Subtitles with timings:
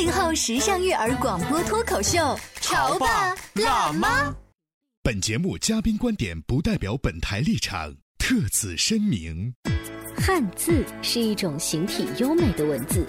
[0.00, 4.34] 八零后时尚育儿广播脱口秀，潮爸辣妈。
[5.02, 9.52] 本节目嘉宾观点不代表本台立场，特此声明。
[10.16, 13.04] 汉字是一种形体优美的文字，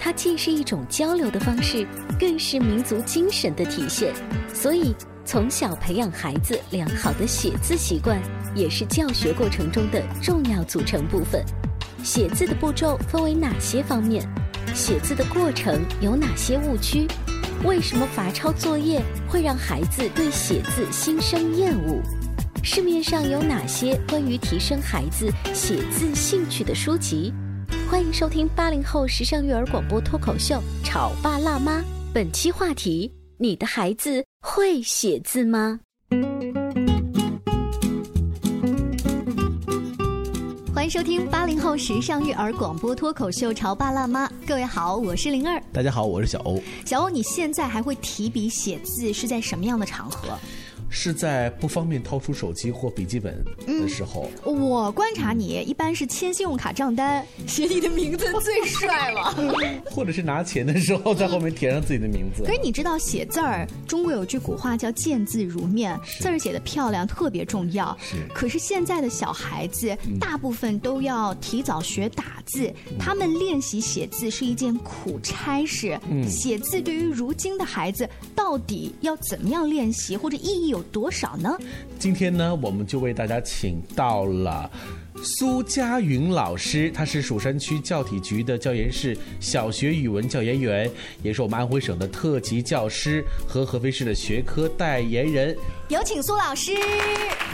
[0.00, 1.84] 它既是一种交流的方式，
[2.16, 4.14] 更是民族精神的体现。
[4.54, 4.94] 所以，
[5.24, 8.22] 从小培养孩子良好的写字习惯，
[8.54, 11.44] 也是教学过程中的重要组成部分。
[12.04, 14.24] 写字的步骤分为哪些方面？
[14.74, 17.06] 写字的过程有哪些误区？
[17.64, 22.00] 为什么罚抄作业会让孩子对写字心生厌恶？
[22.62, 27.32] 市面上有哪些关于提升孩子写字兴趣的书籍？
[27.90, 31.80] 欢迎收听八零后时尚育儿广播脱口秀《潮爸辣妈》。
[32.12, 35.80] 本期话题：你的孩子会写字吗？
[40.86, 44.24] 迎收听八零后时尚育儿广播脱口秀《潮爸辣妈》。
[44.46, 45.60] 各位好，我是灵儿。
[45.72, 46.62] 大家好，我是小欧。
[46.84, 50.38] 小欧，你现在还会提笔写字是在什么样的场合？
[50.88, 54.30] 是在不方便掏出手机或笔记本的时候。
[54.44, 59.34] 我观察你一般是签信用卡账单， 写你的名字最帅了。
[59.90, 62.42] 或者是拿钱的时候，在后面填上自己的名字。
[62.44, 67.96] 可是你知道写字儿，中国有句古话叫“见字如面”，字儿写的漂亮特别重要。
[68.00, 68.16] 是。
[68.34, 75.98] 可是现在的小孩子大部分都要提早学打字，他们练习写字是一件苦差事。
[76.10, 76.28] 嗯。
[76.28, 81.56] 写字对于如今的孩子，到底要怎么样练习，或者意义有多少呢？
[81.98, 84.70] 今天呢，我们就为大家请到了
[85.22, 90.90] 苏佳云老师，他是蜀山区教体局的教研室小学语文教研员，
[91.22, 95.56] 也是我们安徽省的特级教师和合肥市的学科代言人。
[95.88, 96.72] 有请苏老师。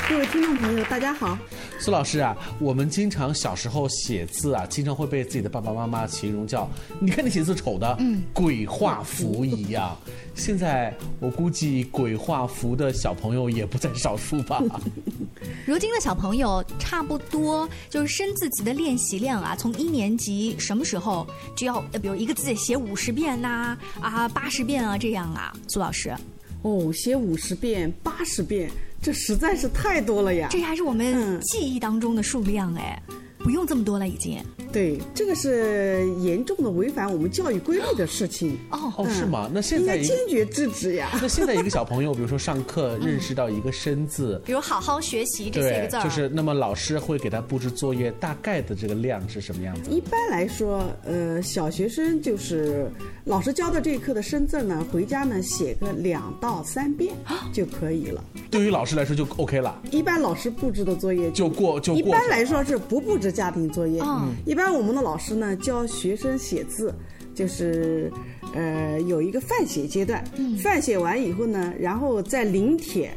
[0.09, 1.39] 各位听众朋友，大家好。
[1.79, 6.69] 苏老师啊，我们经常小时候写字啊，经常会被自己的爸爸妈妈形容叫
[7.01, 9.97] “你看你写字丑的，嗯，鬼画符一样”。
[10.35, 14.63] 现在我估计鬼画符的小朋友也不在少数吧。
[15.67, 17.52] 如今的小朋友差不多
[17.89, 21.27] 就是生字词的练习量啊，从一年级什么时候
[21.57, 26.15] 就要，比如一个字写五十遍呐，啊八十遍啊这样啊，苏老师。
[26.63, 28.71] 哦，写五十遍、八十遍，
[29.03, 30.47] 这实在是太多了呀！
[30.49, 33.03] 这还是我们记忆当中的数量哎，
[33.43, 34.39] 不用这么多了已经。
[34.73, 38.57] 对，这个是严重的违反我们教育规律的事情。
[38.71, 39.51] 哦哦，是吗？
[39.53, 41.11] 那现在应该坚决制止呀。
[41.21, 49.91] 那现在一个小朋友，比如说上课认识到一个生字， 比如好好学习这四个字就是那么老师会给他布置作业，大概的这个量是什么样子？
[49.91, 52.91] 一般来说，呃，小学生就是
[53.25, 57.15] 老师教的这一课的生字呢，回家呢写个两到三遍
[57.53, 58.25] 就可以了。
[58.51, 59.83] 对于老师来说就 OK 了。
[59.91, 62.01] 一般老师布置的作业就过就过。
[62.01, 64.01] 一般来说是不布置家庭作业。
[64.01, 64.63] 嗯，一般。
[64.63, 66.95] 一般我们的老师呢教学生写字，
[67.35, 68.09] 就是，
[68.55, 70.25] 呃，有一个范写阶段，
[70.63, 73.13] 范写完以后呢，然后再临帖，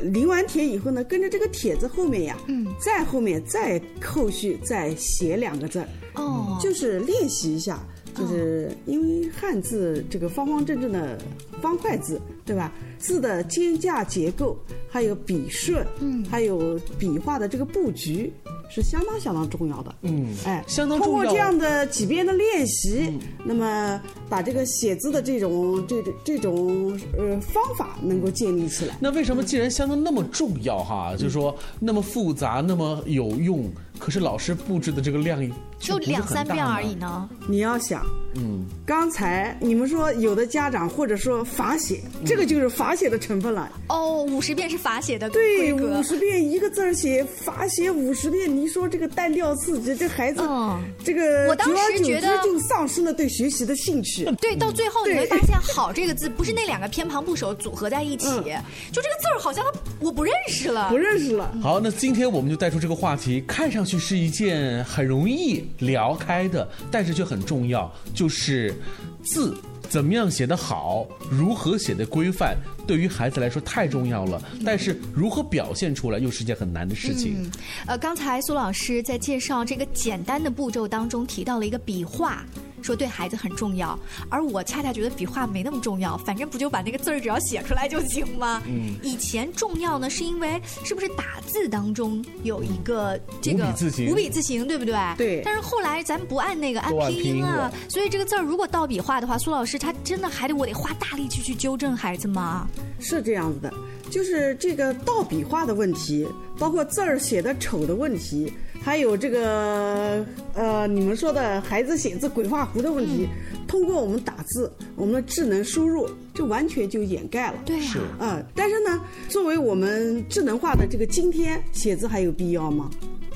[0.00, 2.38] 临完帖以后呢，跟着这个帖子后面呀，
[2.82, 5.84] 再后面再后续再写两个字，
[6.14, 7.78] 哦，就是练习一下，
[8.14, 11.18] 就是因为汉字这个方方正正的
[11.60, 12.72] 方块字，对吧？
[12.98, 14.56] 字的间架结构，
[14.88, 18.32] 还有笔顺，嗯，还有笔画的这个布局。
[18.68, 21.14] 是相当相当重要的，嗯，哎，相当重要。
[21.14, 28.96] 通过这样的几遍的练习，那么把这个写字的这种这种这种呃方法能够建立起来。
[29.00, 35.42] 那为什么既然相当那么重要哈，就是说那么复杂那么有用，可是老师布置的这个量
[35.78, 37.28] 就两三遍而已呢。
[37.48, 43.70] 你要想，嗯，刚才你们说有的家长或者说罚写，这个就是罚写的成分了。
[43.88, 48.54] 哦，五十遍是罚写的对，五十遍一个字儿写，罚写五十遍。
[48.54, 54.24] 你说这个单调刺激，这孩子，嗯这个我当时觉得就丧失了对学习的兴趣。
[54.40, 58.62] 对，到最后你会发现“好”这个字不是那两个偏旁部首组合在一起，嗯
[58.92, 60.96] 就这个字儿好像它我不认识了不。
[60.96, 68.74] 认识了，好，那今天我们就带出这个话题，看上去是一件很容易聊开的，但是却很重要，就是
[69.22, 69.56] 字
[69.88, 74.42] 怎么样写得好，如何写的规范，对于孩子来说太重要了。
[74.64, 77.50] 但是如何表现出来，又是件很难的事情。
[77.86, 82.44] 呃，刚才苏老师在介绍这个简单的步骤当中提到了一个笔画。
[82.82, 88.62] 说对孩子很重要，而我恰恰觉得笔画没那么重要，反正不就把那个字儿只要写出来就行吗？
[88.66, 94.96] 嗯，以前重要呢，是因为是不是打字当中有一个这个五笔字形五笔字形，对不对？
[95.16, 102.68] 对但是后来咱不按那个，按拼音啊拼音了，所以这个字儿如果倒笔画的话，苏老师他真的还得我得花大力气去纠正孩子吗？
[102.98, 103.72] 是这样子的，
[104.10, 106.26] 就是这个倒笔画的问题，
[106.58, 108.52] 包括字儿写的丑的问题，
[108.86, 110.24] 还有这个
[110.54, 113.28] 呃你们说的孩子写字鬼画符的问题，
[113.66, 117.58] 通过我们打字，我们的智能输入，这完全就掩盖了。
[117.64, 122.88] 对呀、是嗯，但是呢，作为我们智能化的这个今天，写字还有必要吗？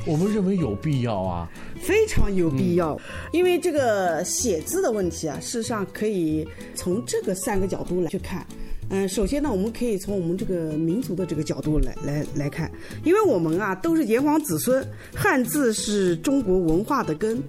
[0.06, 1.50] 我们认为有必要啊。
[1.80, 2.96] 非常有必要，
[3.32, 6.46] 因为这个写字的问题啊，事实上可以
[6.76, 8.46] 从这个三个角度来去看。
[8.90, 12.70] 嗯，首先呢，我们可以从我们这个民族的这个角度来来来看，
[13.04, 14.84] 因为我们啊都是炎黄子孙，
[15.14, 17.40] 汉字是中国文化的根。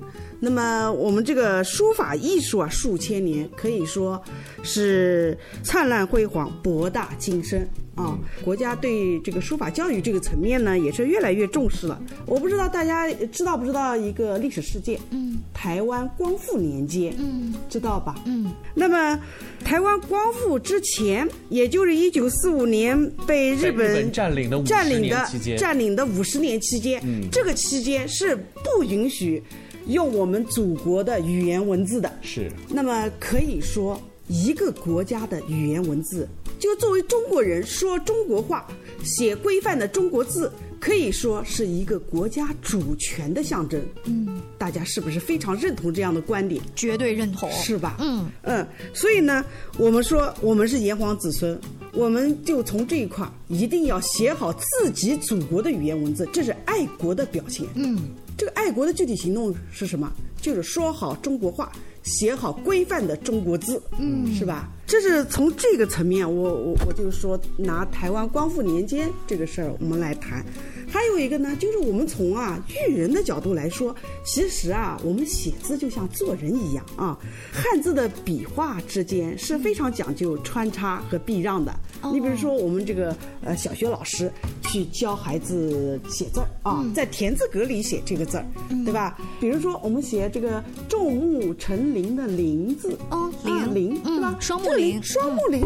[0.43, 4.19] 那么我们这个书法艺术啊，数千年可以说
[4.63, 8.17] 是灿烂辉煌、博大精深啊。
[8.43, 12.01] 国家对这个书法教育这个层面呢，也是越来越重视了。
[12.25, 14.99] 我不知道大家知道不知道一个历史事件？
[15.11, 18.15] 嗯，台湾光复年间，嗯，知道吧？
[18.25, 19.19] 嗯，那么
[19.63, 26.99] 台湾光复之前，也就是一九四五年被日本本占领的50占领的占领的五十年期间，
[27.31, 29.43] 这个期间是不允许
[29.87, 32.11] 用我们祖国的语言文字的。
[32.21, 36.27] 是，那么可以说，一个国家的语言文字，
[36.59, 38.65] 就作为中国人说中国话、
[39.03, 43.81] 写规范的中国字，可以说是一个国家主权的象征。
[44.05, 46.61] 嗯，大家是不是非常认同这样的观点？
[46.75, 47.51] 绝对认同。
[47.51, 47.97] 是吧？
[47.99, 49.43] 嗯嗯，所以呢，
[49.77, 51.59] 我们说我们是炎黄子孙，
[51.93, 57.65] 我们就从这一块儿一定要写好自己祖国的语言文字，这是爱国的表现。
[57.75, 57.97] 嗯，
[58.41, 60.11] 这个爱国的具体行动是什么？
[60.41, 61.71] 就是说好中国话，
[62.01, 63.79] 写好规范的中国字。
[63.99, 64.67] 嗯，是吧？
[64.87, 70.43] 这是从这个层面，我我我就说拿台湾光复年间这个事儿我们来谈。
[70.91, 73.95] 还有一个呢，就是我们从啊育人的角度来说，
[74.25, 77.17] 其实啊，我们写字就像做人一样啊，
[77.51, 81.73] 汉字的笔画之间是非常讲究穿插和避让的。
[82.11, 84.31] 你比如说，我们这个呃小学老师
[84.63, 88.45] 去教孩子写字儿啊，在田字格里写这个字儿，
[88.83, 89.17] 对吧？
[89.39, 94.37] 比如说我们写这个众目成林的林字，哦啊林林，嗯对吧？
[94.41, 95.61] 双木林双木林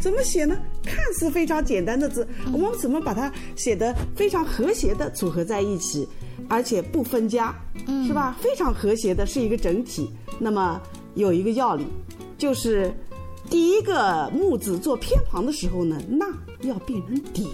[0.00, 0.56] 怎么写呢？
[0.84, 6.06] 看似非常简单的字，我们怎么把它写得非常和谐的组合在一起，
[6.48, 7.54] 而且不分家，
[8.06, 8.36] 是吧？
[8.40, 10.10] 非常和谐的是一个整体。
[10.38, 10.80] 那么
[11.14, 11.88] 有一个要领，
[12.38, 12.92] 就是
[13.50, 16.26] 第一个木字做偏旁的时候呢，捺
[16.60, 17.48] 要变成点，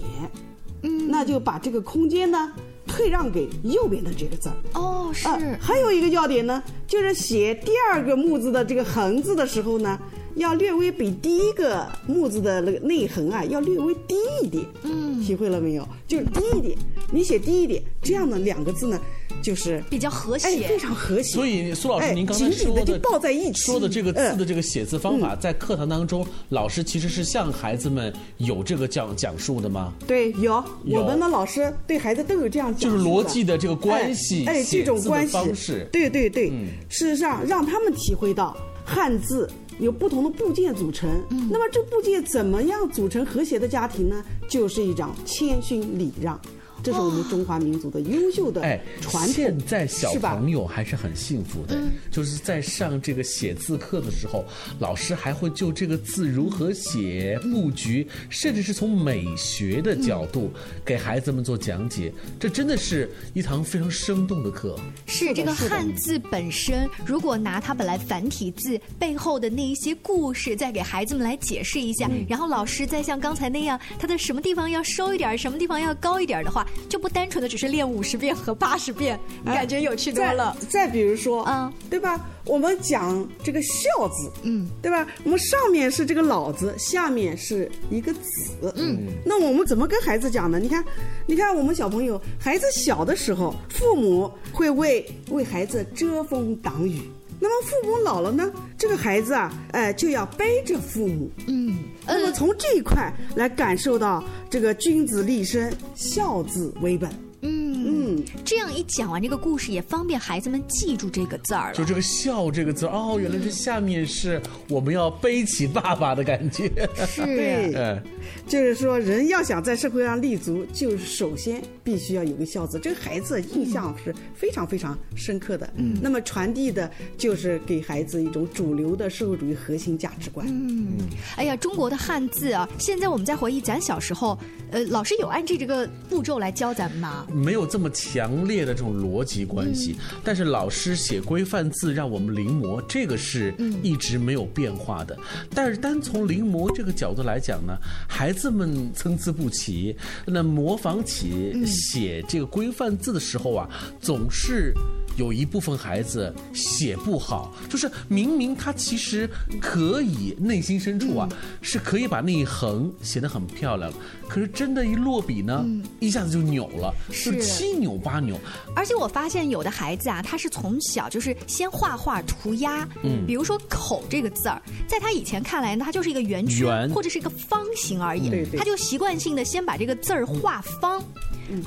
[0.81, 2.51] 嗯，那就把这个空间呢
[2.85, 4.55] 退让给右边的这个字儿。
[4.73, 9.97] 哦，是、呃，还有一个要点呢，就是写第二个木字的这个横字的时候呢，
[10.35, 14.63] 要略微比第一个木字的那个内横啊，要略微低一点。
[14.83, 15.87] 嗯，体会了没有？
[16.07, 16.77] 就是低一点，
[17.11, 18.99] 你写低一点，这样呢两个字呢，
[19.41, 20.47] 就是比较和谐。
[20.47, 21.33] 哎，非常和谐。
[21.33, 29.93] 所以苏老师，哎您刚才紧紧说地就抱在一起说的这个字的嗯这个写字方法，在课堂当中，老师其实是向孩子们有这个讲讲述的吗？
[30.07, 39.49] 对，有有我们的老师对孩子都有这样讲就是逻辑的这个关系哎，哎这种关系方式对对对，嗯事实上让他们体会到汉字
[39.79, 41.49] 有不同的部件组成，嗯。
[41.51, 44.23] 那么这部件怎么样组成和谐的家庭呢？
[44.49, 46.39] 就是一张谦逊礼让，
[46.83, 50.11] 这是我们中华民族的优秀的哎，传统，现在小？
[50.23, 51.77] 朋友还是很幸福的，
[52.09, 54.45] 就是在上这个写字课的时候，
[54.79, 60.51] 老师还会就这个字如何写、布局，甚至是从美学的角度
[60.85, 62.13] 给孩子们做讲解。
[62.39, 64.79] 这真的是一堂非常生动的课。
[65.05, 80.55] 是这个汉字本身，如果拿它本来繁体字背后的那一些故事，再给孩子们来解释一下，然后老师再像刚才那样，它的什么地方要收一点儿，什么地方要高一点儿的话，就不单纯的只是练五十遍和八十遍，感觉有趣多了。
[80.69, 82.19] 再比如说，嗯，对吧？
[82.45, 85.07] 我们讲这个“孝”字，嗯，对吧？
[85.23, 89.07] 我们上面是这个“老”字，下面是一个“子”，嗯。
[89.25, 90.59] 那我们怎么跟孩子讲呢？
[90.59, 90.83] 你看，
[91.25, 97.01] 你看，我们小朋友孩子小的时候，父母会为为孩子遮风挡雨。
[97.43, 101.29] 那么父母老了呢，这个孩子啊，哎，就要背着父母。
[101.45, 107.09] 嗯，那么从这一块来感受到这个君子立身，孝字为本。
[107.43, 111.73] 嗯嗯，这样一讲完这个故事，也方便孩子们记住这个字儿。
[111.73, 116.71] 就这个“孝”这个字哦，原来这下面是我们要背起爸爸的感觉。
[117.05, 118.01] 是， 对，
[118.47, 122.79] 就是说人要想在社会上立足，就是首先必须要有个“孝”字。
[122.79, 125.69] 这个孩子印象是非常非常深刻的。
[125.75, 130.47] 嗯，那么传递的就是给孩子一种主流的社会主义核心价值观。
[130.49, 130.93] 嗯，
[131.35, 134.37] 哎呀，中国的汉字啊，现在我们在回忆咱小时候，
[134.71, 137.27] 呃，老师有按这这个步骤来教咱们吗？
[137.33, 145.17] 没有这么强烈的这种逻辑关系，但是老师写规范字让我们临摹，这个是一直没有变化的。
[145.53, 147.75] 但是单从临摹这个角度来讲呢，
[148.07, 154.73] 孩子们参差不齐，那模仿起写这个规范字的时候啊，总是。
[155.15, 159.29] 有一部分孩子写不好，就是明明他其实
[159.61, 161.29] 可以内心深处啊
[161.61, 163.91] 是可以把那一横写得很漂亮，
[164.27, 165.65] 可是真的，一落笔呢，
[165.99, 167.43] 一下子就扭了，是。
[167.43, 168.39] 七扭八扭。
[168.75, 181.03] 而且我发现有的孩子啊，他是从小就是先画画涂鸦，嗯，比如说“口”这个字儿，在他以前看来呢，它就是一个圆圈或者是一个方形而已，他就习惯性的先把这个字儿画方。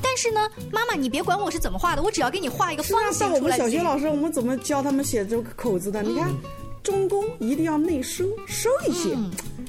[0.02, 3.38] 但是呢，妈妈，你别管我是怎么画的，我只要给你画一个方形出来。
[3.38, 6.02] 我们小学老师，我们怎么教他们写这个口字的？
[6.02, 6.34] 你看，
[6.82, 9.16] 中宫一定要内收，收一些，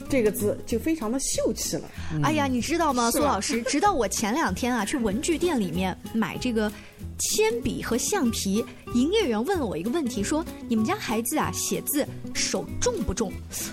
[0.09, 1.83] 这个字就非常的秀气了。
[2.23, 3.61] 哎呀，你知道吗，苏老师？
[3.63, 6.71] 直到我前两天啊，去文具店里面买这个。
[7.19, 13.31] 铅笔和橡皮，营业员问了我一个问题，说：“你们家孩子啊，写字手重不重？”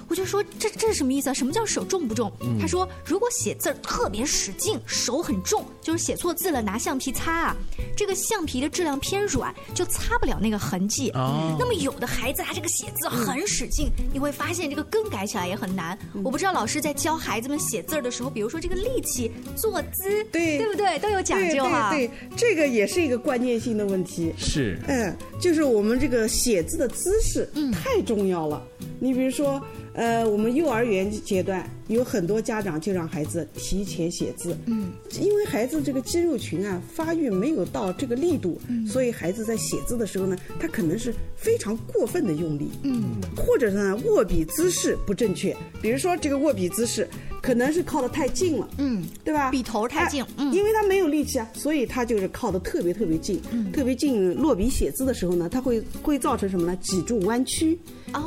[0.08, 1.34] 我就说：“这这是什么意思啊？
[1.34, 7.56] 什么叫手重不重？”他说：“如果写字特别使劲，手很重，就是写错字了，拿橡皮擦啊，
[7.96, 11.10] 这个橡皮的质量偏软，就擦不了那个痕迹。
[11.14, 15.98] 那么有的孩子他这个写字很使劲，你会发现这个更改起来也很难。
[16.22, 21.90] 我不知道老师在教孩子们写字的时候，比如说这个力气、坐姿，对对不对，都有讲究哈。
[21.90, 23.34] 对，这个也是一个关。
[23.34, 25.03] 关键性的问题是，嗯，
[25.40, 28.62] 就是我们这个写字的姿势太重要了。
[29.00, 29.60] 你比如说。
[29.96, 43.04] 呃，我们幼儿园阶段有很多家长就让孩子提前写字，嗯，因为孩子这个肌肉群啊发育没有到这个力度，所以孩子在写字的时候呢，他可能是非常过分的用力，嗯，
[43.36, 47.08] 或者呢握笔姿势不正确，比如说这个握笔姿势
[47.44, 49.50] 可能是靠得太近了，嗯，对吧？
[49.50, 53.38] 笔头太近，嗯，因为他没有力气啊，所以他就是靠得特别特别近，
[53.70, 56.74] 特别近落笔写字的时候呢，他会会造成什么呢？
[56.80, 57.78] 脊柱弯曲，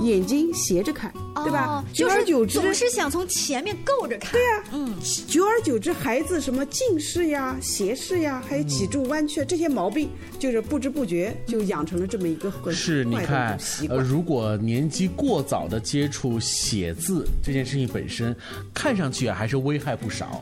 [0.04, 1.12] 眼睛斜着看，
[1.44, 1.62] 对吧？
[1.62, 4.34] 啊，久而久之总是想从前面够着看。
[4.34, 4.94] 对呀，嗯，
[5.28, 13.58] 久而久之，孩子什么近视呀、斜视呀，还有脊柱弯曲这些毛病，就是不知不觉就养成了这么一个很是，你看，
[13.90, 18.36] 呃，如果年纪过早的接触写字这件事情本身，
[18.76, 20.42] 看上去啊还是危害不少。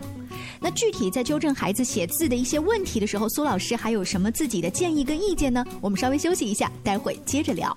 [0.60, 5.63] 那具体在纠正孩子写字的一些问题的时候，苏老师还有什么自己的建议跟意见呢？
[5.81, 7.75] 我们稍微休息一下，待会接着聊。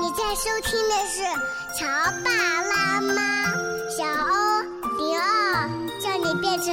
[0.00, 1.22] 你在收听的是
[1.78, 1.86] 《潮
[2.24, 2.30] 爸
[2.62, 3.12] 辣妈》，
[3.96, 4.62] 小欧
[4.98, 5.68] 零二，
[6.00, 6.66] 叫你变成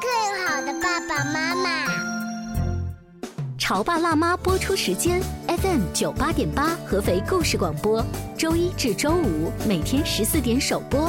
[0.00, 1.86] 更好的爸爸妈妈。
[3.64, 8.04] 《潮爸辣妈》播出时间：FM 九八点八，合肥故事广播，
[8.36, 11.08] 周一至周五每天十四点首播，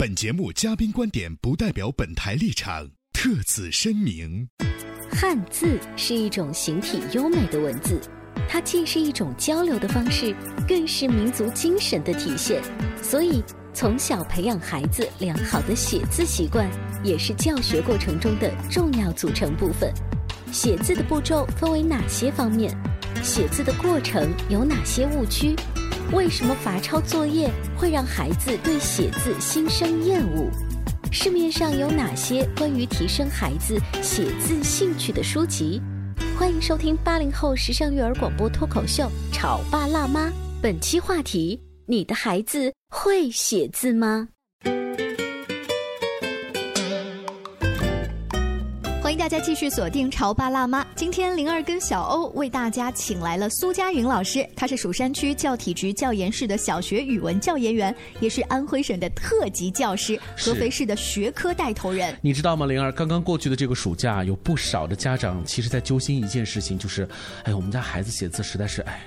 [0.00, 4.48] 本节目嘉宾观点不代表本台立场，特此声明。
[5.10, 8.00] 汉字是一种形体优美的文字，
[8.48, 10.32] 它既是一种交流的方式，
[10.68, 12.62] 更是民族精神的体现，
[13.02, 13.42] 所以。
[13.74, 16.68] 从小培养孩子良好的写字习惯，
[17.04, 19.92] 也是教学过程中的重要组成部分。
[20.52, 22.72] 写字的步骤分为哪些方面？
[23.20, 25.56] 写字的过程有哪些误区？
[26.12, 30.48] 为什么罚抄作业会让孩子对写字心生厌恶？
[31.12, 35.82] 市面上有哪些关于提升孩子写字兴趣的书籍？
[36.38, 40.28] 欢迎收听八零后时尚育儿广播脱口秀《炒爸辣妈》。
[40.62, 44.28] 本期话题：你的孩子会写字吗？
[49.28, 50.82] 大家继续锁定《潮爸辣妈》。
[50.96, 62.16] 今天灵儿跟小欧为大家请来了苏佳云老师，他是蜀山区教体局教研室的小学语文教研员，也是安徽省的特级教师，合肥市的学科带头人。
[62.22, 62.90] 你知道吗，灵儿？
[62.90, 67.06] 刚刚过去的这个暑假，有不少的家长其实在揪心一件事情，就是，
[67.42, 68.98] 哎，我们家孩子写字实在是哎，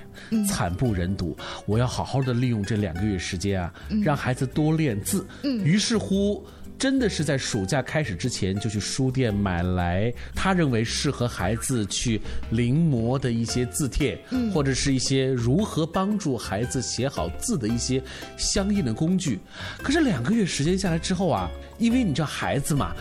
[0.48, 1.36] 惨不忍睹。
[1.66, 3.74] 我要好好的利用这两个月时间啊，
[4.04, 5.26] 让孩子多练字。
[5.42, 6.46] 嗯，于是乎。
[6.82, 12.20] 真的是在暑假开始之前就去书店买来他认为适合孩子去
[12.50, 14.20] 临摹的一些字帖，
[14.52, 18.02] 或者是一些如何帮助孩子写好字的一些
[18.36, 19.38] 相应的工具。
[19.80, 21.48] 可是两个月时间下来之后啊，
[21.78, 22.92] 因为你知道孩子嘛，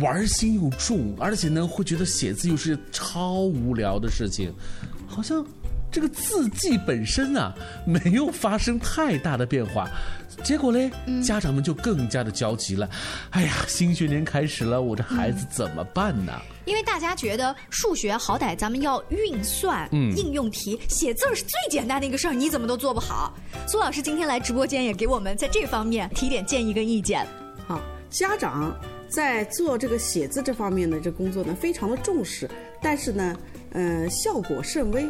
[0.00, 4.50] 玩心又重，而且呢会觉得写字又是超无聊的事情，
[5.06, 5.44] 好像。
[5.90, 7.52] 这个字迹本身啊，
[7.84, 9.88] 没有发生太大的变化，
[10.42, 10.90] 结果嘞，
[11.22, 12.88] 家长们就更加的焦急了。
[13.30, 16.32] 哎呀，新学年开始了，我这孩子怎么办呢？
[16.64, 23.34] 因为大家觉得数学好歹咱们要运算、应用题，写字是最简单的一个事儿，你怎么都做不好？
[23.66, 27.26] 苏老师今天来直播间也给我们在这方面提点建议跟意见。
[27.66, 28.72] 好，家长
[29.08, 32.48] 在做这个写字这方面的这工作呢，非常的重视，
[32.80, 33.36] 但是呢，
[33.72, 35.04] 呃，效果甚微。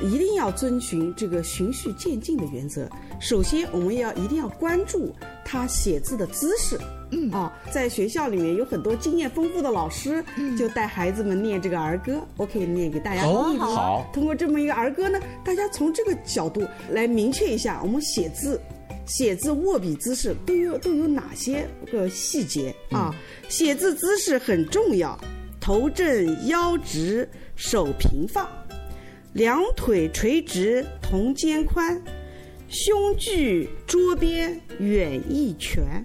[0.00, 2.88] 一定要遵循这个循序渐进的原则。
[3.20, 6.78] 首先，我们要一定要关注他写字的姿势。
[7.12, 10.24] 嗯啊，在学校里面有很多经验丰富的老师，
[10.56, 12.20] 就带孩子们念这个儿歌。
[12.36, 13.58] 我可以念给大家听一听。
[13.58, 18.60] 好，通过这么一个儿歌呢，大家从这个角度来明确一下，我们写字、
[19.06, 23.12] 写字握笔姿势都有都有哪些个细节啊？
[23.48, 25.18] 写字姿势很重要，
[25.60, 28.48] 头正腰直，手平放。
[29.32, 32.00] 两腿垂直同肩宽，
[32.68, 36.04] 胸距桌边远一拳，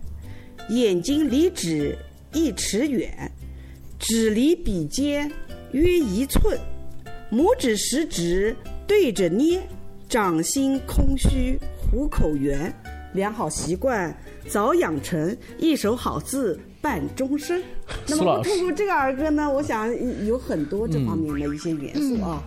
[0.69, 1.97] 眼睛离指
[2.33, 3.31] 一尺远，
[3.97, 5.31] 指离笔尖
[5.71, 6.55] 约一寸，
[7.31, 8.55] 拇指食指
[8.85, 9.59] 对着捏，
[10.07, 12.71] 掌心空虚虎口圆，
[13.13, 14.15] 良好习惯
[14.47, 17.63] 早养成，一手好字伴终身。
[18.07, 19.91] 那么通过这个儿歌呢，我想
[20.27, 22.43] 有很多这方面的一些元素啊。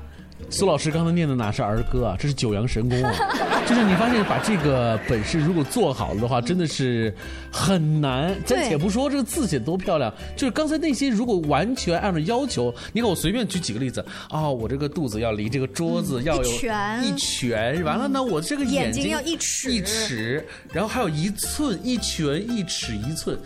[0.50, 2.16] 苏老师刚才念的哪是儿歌啊？
[2.18, 3.12] 这是九阳神功啊！
[3.68, 7.14] 就是你发现把这个本事如果做好了的话，真的是
[7.52, 8.34] 很难。
[8.46, 16.42] 暂且不说这个字写多漂亮，就是刚才那些如果完全按照要求，你看我随便举几个例子啊，我这个肚子要离这个桌子要有
[17.02, 23.38] 一拳，完了呢，我这个眼睛要一尺，一尺，然后还有一寸，一拳一尺一寸。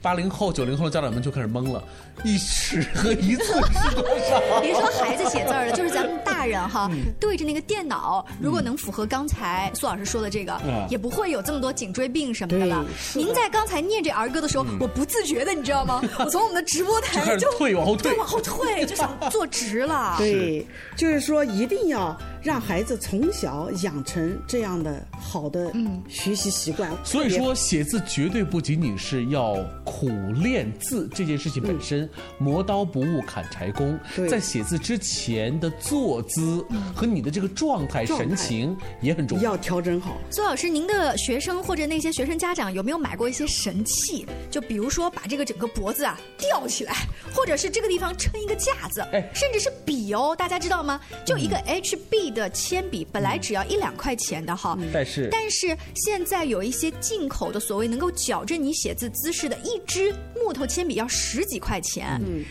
[0.00, 1.82] 八零后、九零后的家长们就开始懵了，
[2.24, 4.40] 一尺和一寸是多少？
[4.60, 12.84] 别说孩子写字了，就是咱们大人哈，对着那个电脑，如果能符合刚才苏老师说的这个，也不会有这么多颈椎病什么的了。
[13.14, 16.02] 您在刚才念这儿歌的时候，我不自觉的，你知道吗？
[16.18, 20.16] 我从我们的直播台就退往后退，往后退，就想坐直了。
[20.18, 22.16] 对，就是说一定要。
[22.40, 25.72] 让孩子从小养成这样的好的
[26.08, 26.90] 学习习惯。
[27.04, 30.08] 所以说，写字绝对不仅仅是要苦
[30.40, 32.07] 练字这件事情本身，
[32.38, 33.98] 磨刀不误砍柴工。
[34.28, 40.16] 在写字之前的坐姿和你的这个状态、神情也很重要，要调整好。
[40.30, 44.26] 苏老师，您的学生或者那些学生家长有没有买过一些神器？
[44.50, 46.94] 就比如说把这个整个脖子啊吊起来，
[47.34, 51.00] 或者是这个地方撑一个架子，哎，甚至是笔哦，大家知道吗？
[51.26, 52.28] 就一个 HB。
[52.34, 61.97] 的铅笔本来只要一两块钱的哈，但是但是现在有一些进口的所谓能够矫正你写字姿势的一支木头铅笔要十几块钱，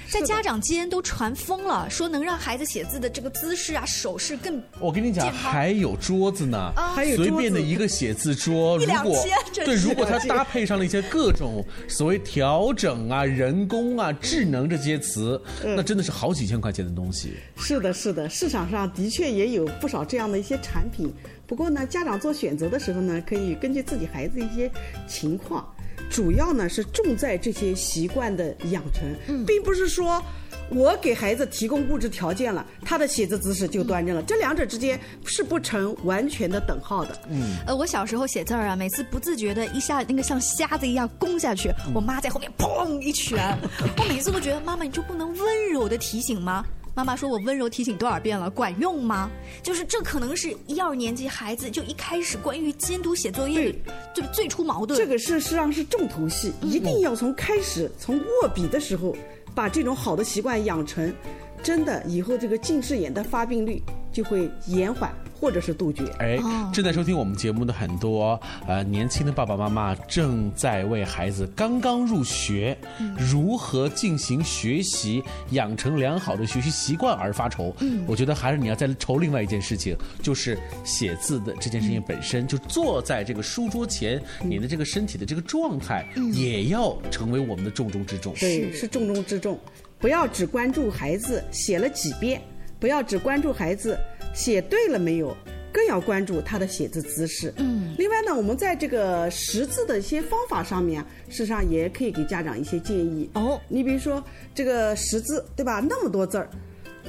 [0.09, 4.61] 在家长间都传疯了，说能让孩子写字的这个姿势啊手势更。
[4.79, 9.17] 我跟你讲，还有桌子呢，还有随便的一个写字桌，如果
[9.53, 17.33] 对，如果它搭配上了一些各种所谓调整啊、人工啊、智能这些词，那真的是好几千块钱的东西。
[17.57, 19.67] 是的，是的，市场上的确也有。
[19.79, 21.13] 不少这样的一些产品，
[21.45, 24.71] 不过呢，家长做选择的时候呢，可以根据自己孩子一些
[25.07, 25.71] 情况，
[26.09, 30.21] 主要呢是重在这些习惯的养成，并不是说
[30.69, 34.21] 我给孩子提供物质条件了，他的写字姿势就端正了。
[34.23, 37.17] 这两者之间是不成完全的等号的。
[37.29, 43.57] 嗯，呃，我小时候写字儿啊，每次不自觉的一下那个像瞎子一样攻下去，我妈在后面砰一拳，
[43.97, 46.65] 我每次都觉得妈妈你就不能温柔的提醒吗？
[46.97, 49.29] 妈妈说：“我温柔提醒多少遍了，管用吗？
[49.61, 53.71] 就是这可能是一二年级孩子就一开始关于监督写作业
[54.15, 54.97] 就最初矛盾。
[54.97, 59.15] 这个事实际上是重头戏，一定要从开始从握笔的时候
[59.53, 61.13] 把这种好的习惯养成，
[61.61, 63.79] 真的以后这个近视眼的发病率
[64.11, 66.03] 就会延缓。”或者是杜绝。
[66.19, 66.37] 哎，
[66.73, 72.77] 正在收听我们节目的很多呃年轻的爸爸妈妈，正在为孩子刚刚入学，
[73.17, 77.75] 如何进行学习，养成良好的学习习惯而发愁。
[77.79, 88.33] 嗯，我觉得还是你要再愁另外一件事情，就是写字的这件事情本身，就坐在这个书桌前，你的这个身体的这个状态，也要成为我们的重中之重。
[88.39, 89.59] 对，是重中之重，
[89.99, 92.41] 不要只关注孩子写了几遍，
[92.79, 93.97] 不要只关注孩子。
[94.37, 95.35] 写对了没有？
[95.73, 97.53] 更要关注他的写字姿势。
[97.57, 103.29] 嗯，另外呢，我们在这个识字的一些方法上面，事实上也可以给家长一些建议。
[103.33, 104.23] 哦，你比如说
[104.55, 105.79] 这个识字，对吧？
[105.87, 106.49] 那么多字儿，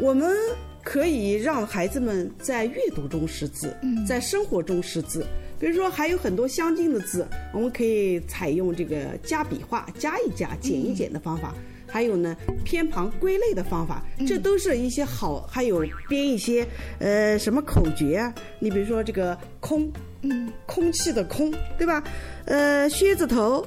[0.00, 0.36] 我们
[0.82, 3.74] 可以让孩子们在阅读中识字，
[4.06, 5.24] 在生活中识字。
[5.58, 11.54] 比如说还有很多相近的字，我们可以采用这个加笔画、加一加、减一减的方法。
[11.90, 15.40] 还有呢，偏旁归类的方法，这都是一些好。
[15.50, 16.66] 还有编一些
[16.98, 18.32] 呃什么口诀啊？
[18.58, 19.90] 你比如说这个空，
[20.22, 22.02] 嗯，空气的空，对吧？
[22.44, 23.66] 呃，靴子头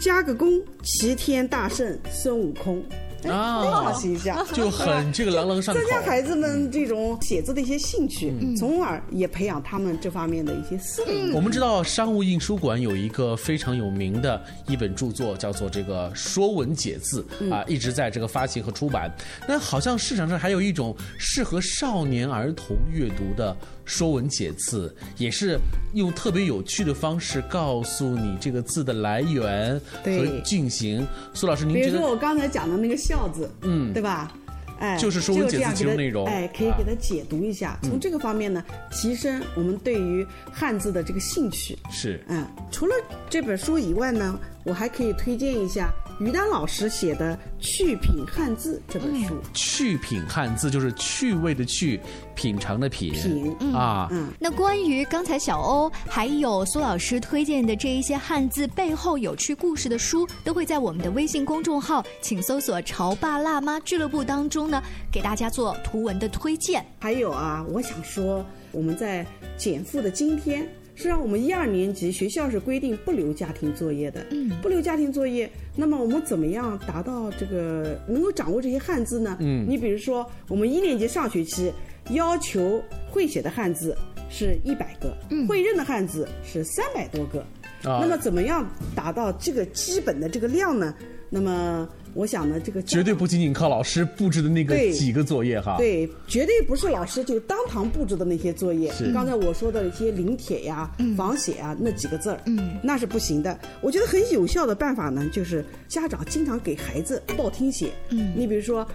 [0.00, 2.82] 加个弓，齐天大圣孙悟空。
[3.28, 11.32] 啊，形象就很这个朗朗上口，增加孩子们这种写字的一些兴趣，从而也培养他们这方面的一些思维。
[11.32, 19.12] 我们知道商务印书馆有一个非常有名的一本著作，叫做这个《说文解字》啊，一直在这个发行和出版。
[19.48, 23.56] 那好像市场上还有一种适合少年儿童阅读的。
[23.86, 25.58] 说文解字也是
[25.94, 31.06] 用特别有趣的方式告诉你这个字的来源和进行。
[31.32, 34.30] 苏老师，您比如说我刚才讲的那个“孝”字，嗯，对吧？
[34.78, 36.26] 哎，就是说文解字其中内容。
[36.26, 41.78] 哎，可以给他解读一下，从这个方面呢，提升我们对于汉字的这个兴趣。
[41.90, 42.92] 是，嗯，除了
[43.30, 45.90] 这本书以外呢，我还可以推荐一下。
[46.18, 52.00] 于丹老师写的《趣品汉字》这本书，《趣品汉字》就是趣味的趣，
[52.34, 54.08] 品尝的品，品啊。
[54.10, 66.82] 嗯，那关于刚才小欧还有苏老师推荐的这一些汉字背后有趣故事的书，都会在我们的微信公众号，请搜索“潮爸辣妈俱乐部”当中呢，给大家做图文的推荐。
[66.98, 69.26] 还有啊，我想说，我们在
[69.58, 70.66] 减负的今天。
[70.96, 74.24] 实际上，我们一二年级学校是规定不留家庭作业的。
[74.30, 79.36] 嗯，不留家庭作业，那么我们怎么样达到这个能够掌握这些汉字呢？
[79.40, 81.70] 嗯，你比如说，我们一年级上学期
[82.10, 83.94] 要求会写的汉字
[84.30, 85.14] 是一百个，
[85.46, 87.40] 会认的汉字是三百多个。
[87.84, 90.94] 啊，那么怎么样达到这个基本的这个量呢？
[91.28, 91.86] 那么。
[92.16, 95.76] 我想呢，这个绝对不仅仅靠老师布置的那个几个作业哈。
[95.76, 98.90] 对，绝对不是老师就当堂布置的那些作业。
[98.92, 99.12] 是。
[99.12, 103.58] 刚才我说的一些临帖呀、仿写啊那几个字儿，嗯，那是不行的。
[103.82, 107.92] 我觉得很有效的办法呢，就是家长经常给孩子报听写。
[108.08, 108.32] 嗯。
[108.34, 108.88] 你比如说，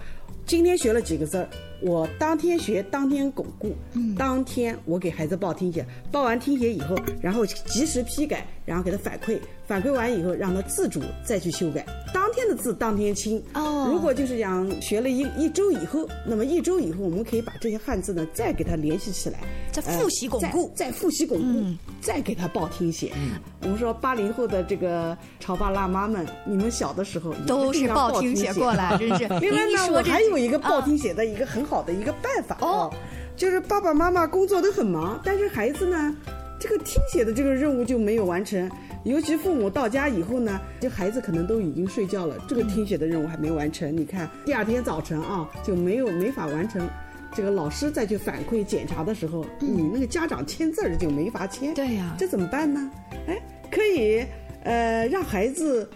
[0.46, 1.48] 今天学了几个字儿，
[1.80, 3.74] 我当天学，当天巩固。
[3.94, 4.14] 嗯。
[4.14, 9.38] 当天我给孩子报听写，报完听写以后，然后及时批改，然后给他反馈。
[9.66, 11.86] 反馈完以后，让他自主再去修改。
[12.12, 13.42] 当天的字当天清。
[13.54, 13.88] 哦。
[13.90, 19.38] 如果就是讲学了一一周以后，那么一周以后，我们可以把这些汉字呢再给他联系起来，
[19.70, 21.64] 再复习巩固，再复习巩固，
[22.02, 23.12] 再给他报听写。
[23.16, 23.38] 嗯。
[23.62, 29.26] 我们说八零后的这个潮爸辣妈们，你们小的时候都是报听写过来，真是。
[29.38, 32.92] 另外呢，我还有一个报听写的一个很好的一个办法哦，
[33.36, 36.16] 就是爸爸妈妈工作都很忙，但是孩子呢，
[36.58, 38.70] 这个听写的这个任务就没有完成。
[39.04, 43.96] 尤其父母到家以后呢，这孩子可能都已经睡觉了，这个听写的任务还没完成。
[43.96, 46.88] 你看，第二天早晨啊，就没有没法完成。
[47.34, 51.74] 这个老师再去反馈检查的时候，你那个家长签字儿就没法签。
[51.74, 52.90] 对呀，这怎么办呢？
[53.26, 54.24] 哎，可以
[54.62, 55.90] 呃让孩子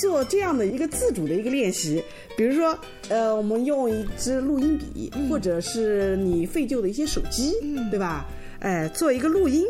[0.00, 2.02] 做这样的一个自主的一个练习，
[2.36, 2.78] 比如说
[3.08, 7.54] 呃，我们用一支录音笔，或者是你废旧的一些手机，
[7.90, 8.26] 对吧？
[8.60, 9.64] 哎，做一个录音。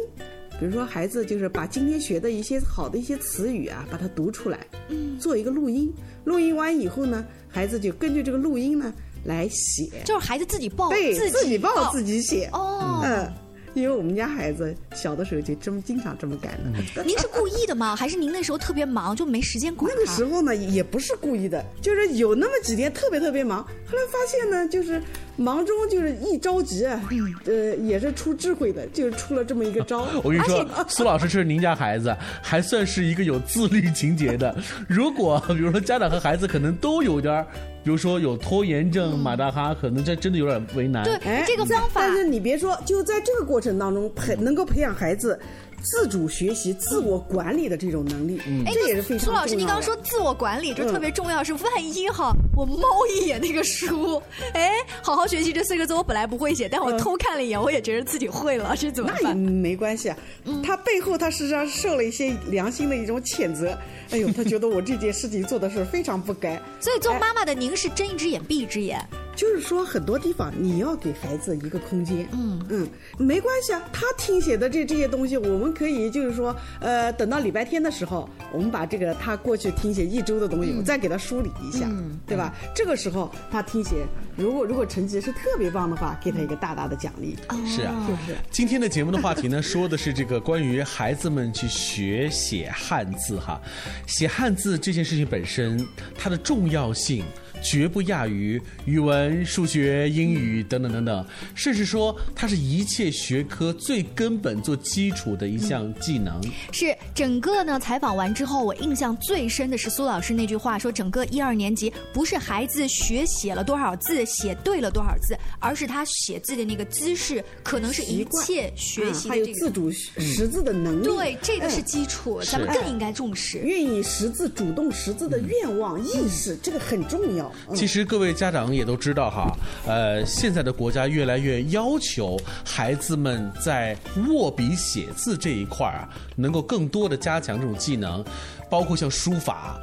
[0.61, 5.92] 比如说，孩子就是把今天学的一些好的一些词语啊，把它读出来，嗯，做一个录音。
[6.22, 12.48] 录音完以后呢，孩子就根据这个录音呢来写，就是孩子自己报，对，自己报自己写。
[12.52, 13.32] 哦，嗯，
[13.74, 17.02] 因为我们家孩子小的时候就这么经常这么干的。
[17.04, 17.96] 您是故意的吗？
[17.96, 19.90] 还是您那时候特别忙就没时间管？
[19.94, 25.02] 那个时候呢也不是故意的，就是有那么几天特别特别忙，后来发现呢就是
[25.37, 30.07] 忙中就是一着急，呃也是出智慧的，就是出了这么一个招。
[30.23, 34.55] 我跟你说， 苏老师是您家孩子，还算是一个有自律情节的。
[34.87, 37.47] 如果比如说家长和孩子可能都有点儿。
[37.85, 41.03] 比如说有拖延症，马大哈可能这真的有点为难。
[41.03, 42.01] 对，这个方法。
[42.01, 45.37] 但是你别说，就在这个过程当中培能够培养孩子。
[45.83, 51.42] 自主学习、自我管理的这种能力，嗯，这也是非常苏老师，您刚刚说自我管理，这特别重要。
[51.42, 54.23] 是万一哈，我猫一眼那个书，
[54.55, 59.18] 哎，好好学习这四个字，我本来不会写，但我偷看了一眼，我也觉得自己会了，这怎么办？
[59.23, 60.16] 那也没关系啊，
[60.64, 63.77] 他背后他实际上受了一些良心的一种谴责。
[64.11, 66.61] 哎呦，他觉得我这件事情做的是非常不该。
[66.81, 69.01] 所以做妈妈的，您是睁一只眼闭一只眼。
[69.35, 72.27] 就是说，很多地方你要给孩子一个空间。
[72.33, 81.88] 嗯嗯，没关系啊，他听写的这这些东西，我们可以就是说，呃，等到礼拜天的时候，我们把这个他过去听写一周的东西，我再给他梳理一下，
[82.27, 82.55] 对吧？
[82.75, 87.37] 这个时候他听写，如果如果成绩是特别棒的话，给他一个大大的奖励。
[87.66, 88.37] 是啊，是不是？
[88.51, 93.61] 今天的节目的话题呢，说的是这个关于孩子们去学写汉字哈，
[94.07, 95.85] 写汉字这件事情本身
[96.16, 97.25] 它的重要性。
[97.62, 106.40] 绝不亚于语文、数学、英语等等等等，甚至说它是一切学科最根本、做基础的一项技能。
[106.72, 121.05] 是整个呢采访完之后，我印象最深的是苏老师那句话，说整个一二年级不是孩子学写了多少字、写对了多少字，而是他写字的那个姿势，可能是一切学习还有自主识字的能力。
[121.05, 123.59] 对，这个是基础，咱们更应该重视。
[123.59, 127.51] 愿意识字、主动识字的愿望、意识，这个很重要。
[127.74, 133.96] 其实各位家长也都知道哈，呃，现在的国家越来越要求孩子们在
[134.28, 138.24] 握笔写字这一块儿啊，能够更多的加强这种技能，
[138.70, 139.78] 包括像书法。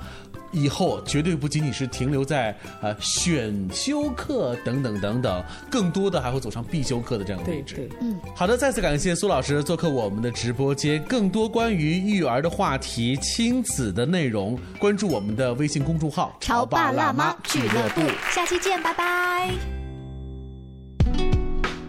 [0.51, 7.89] 以后绝对不仅仅是停留在呃选修课等等等等，更多的还会走上必修课的这样的位置。
[8.01, 11.03] 嗯，好的，再次感谢苏老师做客我们的直播间。
[11.03, 18.01] 更多关于育儿的话题、亲子的内容，关注我们的微信公众号“潮爸辣妈俱乐部”。
[18.31, 19.51] 下期见，拜拜。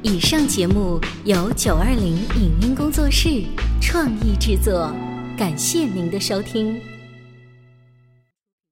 [0.03, 3.45] 以上节目由九二零影音工作室
[3.83, 4.91] 创意制作，
[5.37, 6.90] 感谢您的收听。